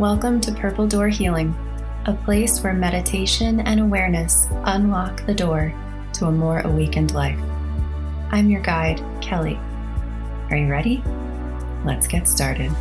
[0.00, 1.54] Welcome to Purple Door Healing,
[2.06, 5.74] a place where meditation and awareness unlock the door
[6.14, 7.38] to a more awakened life.
[8.30, 9.58] I'm your guide, Kelli.
[10.50, 11.04] Are you ready?
[11.84, 12.72] Let's get started.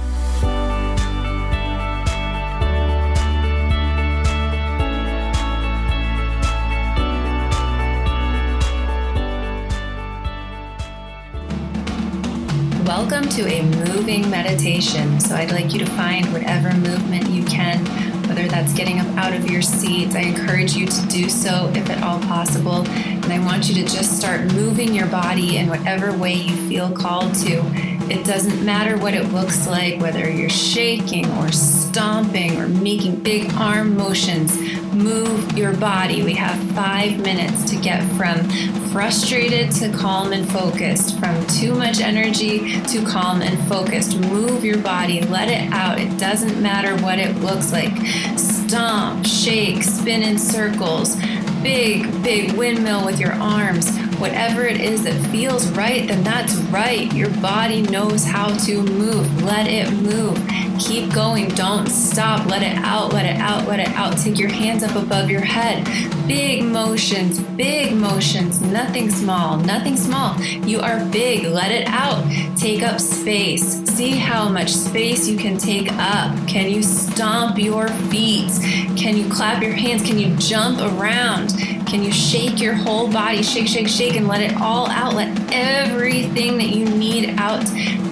[13.09, 15.19] Welcome to a moving meditation.
[15.19, 17.83] So, I'd like you to find whatever movement you can,
[18.27, 20.13] whether that's getting up out of your seats.
[20.13, 22.87] I encourage you to do so if at all possible.
[22.87, 26.91] And I want you to just start moving your body in whatever way you feel
[26.91, 27.98] called to.
[28.09, 33.51] It doesn't matter what it looks like, whether you're shaking or stomping or making big
[33.53, 34.57] arm motions.
[34.93, 36.23] Move your body.
[36.23, 38.49] We have five minutes to get from
[38.89, 44.17] frustrated to calm and focused, from too much energy to calm and focused.
[44.19, 45.99] Move your body, let it out.
[45.99, 47.95] It doesn't matter what it looks like.
[48.37, 51.15] Stomp, shake, spin in circles,
[51.61, 53.87] big, big windmill with your arms.
[54.19, 57.11] Whatever it is that feels right, then that's right.
[57.13, 59.43] Your body knows how to move.
[59.43, 60.37] Let it move.
[60.79, 61.47] Keep going.
[61.49, 62.45] Don't stop.
[62.45, 63.13] Let it out.
[63.13, 63.67] Let it out.
[63.67, 64.17] Let it out.
[64.17, 65.85] Take your hands up above your head.
[66.27, 67.39] Big motions.
[67.39, 68.61] Big motions.
[68.61, 69.57] Nothing small.
[69.57, 70.39] Nothing small.
[70.41, 71.45] You are big.
[71.45, 72.23] Let it out.
[72.57, 73.83] Take up space.
[73.89, 76.35] See how much space you can take up.
[76.47, 78.51] Can you stomp your feet?
[78.97, 80.03] Can you clap your hands?
[80.03, 81.53] Can you jump around?
[81.89, 83.41] Can you shake your whole body?
[83.41, 85.15] Shake, shake, shake, and let it all out.
[85.15, 87.65] Let everything that you need out,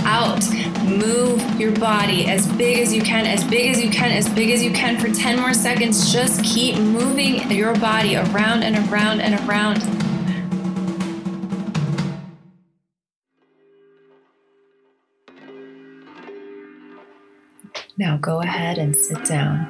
[0.03, 0.44] out.
[0.83, 4.50] Move your body as big as you can, as big as you can, as big
[4.50, 6.11] as you can for 10 more seconds.
[6.11, 9.83] Just keep moving your body around and around and around.
[17.95, 19.70] Now go ahead and sit down.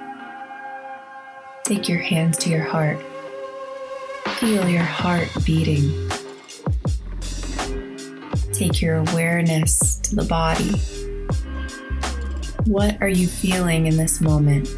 [1.65, 2.97] Take your hands to your heart.
[4.37, 6.09] Feel your heart beating.
[8.53, 10.77] Take your awareness to the body.
[12.65, 14.69] What are you feeling in this moment?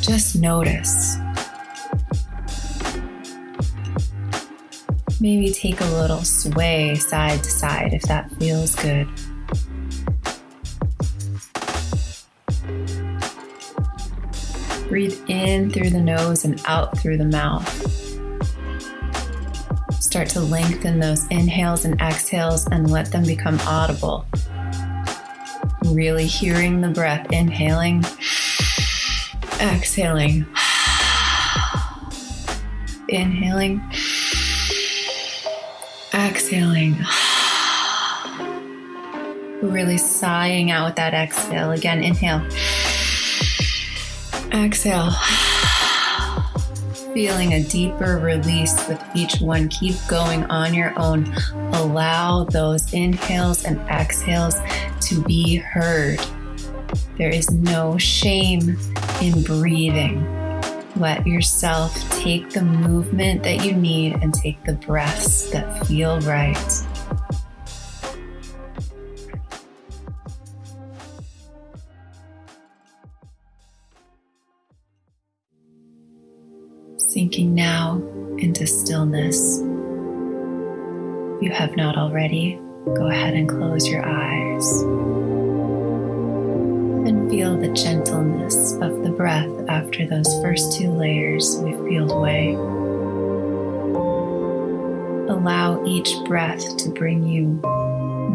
[0.00, 1.16] Just notice.
[5.20, 9.06] Maybe take a little sway side to side if that feels good.
[14.88, 17.68] Breathe in through the nose and out through the mouth.
[20.00, 24.24] Start to lengthen those inhales and exhales and let them become audible.
[25.84, 28.02] Really hearing the breath, inhaling,
[29.60, 30.46] exhaling,
[33.10, 33.82] inhaling,
[36.14, 36.96] exhaling.
[39.60, 41.72] Really sighing out with that exhale.
[41.72, 42.40] Again, inhale.
[44.64, 45.10] Exhale.
[47.14, 49.68] Feeling a deeper release with each one.
[49.68, 51.32] Keep going on your own.
[51.74, 54.56] Allow those inhales and exhales
[55.02, 56.18] to be heard.
[57.16, 58.76] There is no shame
[59.22, 60.26] in breathing.
[60.96, 66.84] Let yourself take the movement that you need and take the breaths that feel right.
[77.28, 78.00] Sinking now
[78.38, 79.58] into stillness.
[81.36, 84.80] If you have not already, go ahead and close your eyes
[87.06, 92.54] and feel the gentleness of the breath after those first two layers we've peeled away.
[95.28, 97.60] Allow each breath to bring you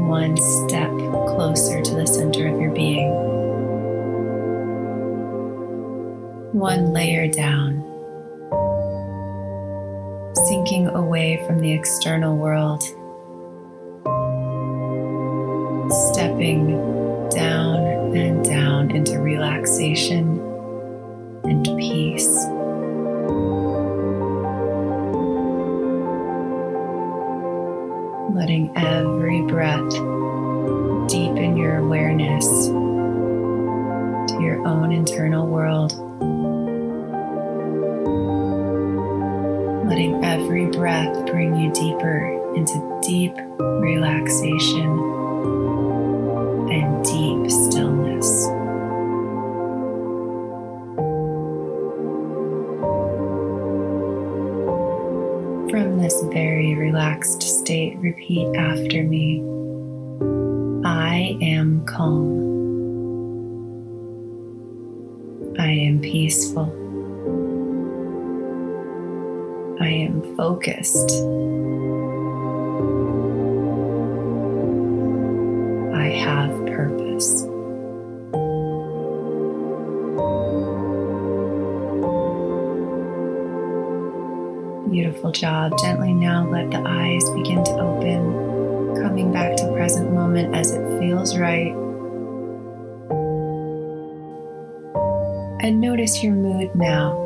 [0.08, 0.92] one step
[1.34, 3.10] closer to the center of your being.
[6.54, 7.93] One layer down
[10.64, 12.84] sinking away from the external world,
[16.14, 16.68] stepping
[17.30, 20.40] down and down into relaxation
[21.44, 22.30] and peace.
[28.34, 29.92] Letting every breath
[31.10, 32.48] deepen your awareness
[34.30, 35.92] to your own internal world.
[39.94, 42.26] Letting every breath bring you deeper
[42.56, 44.90] into deep relaxation
[46.72, 48.48] and deep stillness.
[55.70, 59.42] From this very relaxed state, repeat after me
[60.84, 62.40] I am calm.
[65.60, 66.83] I am peaceful.
[69.84, 71.12] I am focused.
[75.94, 77.42] I have purpose.
[84.90, 85.74] Beautiful job.
[85.82, 91.00] Gently now let the eyes begin to open, coming back to present moment as it
[91.02, 91.74] feels right.
[95.62, 97.20] And notice your mood now.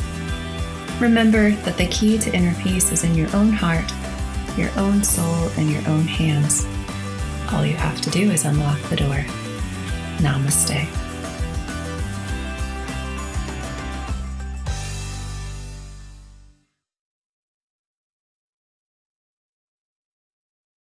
[1.02, 3.92] Remember that the key to inner peace is in your own heart,
[4.56, 6.64] your own soul, and your own hands.
[7.52, 9.26] All you have to do is unlock the door.
[10.20, 11.11] Namaste.